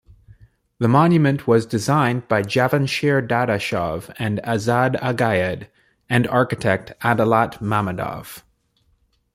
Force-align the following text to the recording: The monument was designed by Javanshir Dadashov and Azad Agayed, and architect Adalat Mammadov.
The 0.79 0.87
monument 0.87 1.45
was 1.47 1.67
designed 1.67 2.27
by 2.27 2.41
Javanshir 2.41 3.27
Dadashov 3.27 4.11
and 4.17 4.39
Azad 4.43 4.99
Agayed, 4.99 5.67
and 6.09 6.25
architect 6.25 6.93
Adalat 7.01 7.59
Mammadov. 7.61 8.41